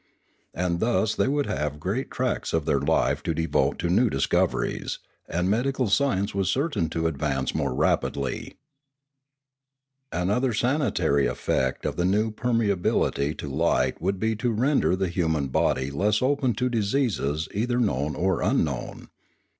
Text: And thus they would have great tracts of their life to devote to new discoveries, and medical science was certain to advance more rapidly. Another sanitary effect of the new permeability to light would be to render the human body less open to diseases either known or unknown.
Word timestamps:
And 0.55 0.79
thus 0.79 1.13
they 1.13 1.27
would 1.27 1.45
have 1.45 1.79
great 1.79 2.09
tracts 2.09 2.53
of 2.53 2.65
their 2.65 2.79
life 2.79 3.21
to 3.21 3.35
devote 3.35 3.77
to 3.77 3.87
new 3.91 4.09
discoveries, 4.09 4.97
and 5.29 5.47
medical 5.47 5.89
science 5.89 6.33
was 6.33 6.49
certain 6.49 6.89
to 6.89 7.05
advance 7.05 7.53
more 7.53 7.71
rapidly. 7.75 8.55
Another 10.11 10.53
sanitary 10.53 11.27
effect 11.27 11.85
of 11.85 11.97
the 11.97 12.05
new 12.05 12.31
permeability 12.31 13.37
to 13.37 13.47
light 13.47 14.01
would 14.01 14.19
be 14.19 14.35
to 14.37 14.49
render 14.49 14.95
the 14.95 15.07
human 15.07 15.49
body 15.49 15.91
less 15.91 16.19
open 16.23 16.55
to 16.55 16.67
diseases 16.67 17.47
either 17.53 17.77
known 17.77 18.15
or 18.15 18.41
unknown. 18.41 19.09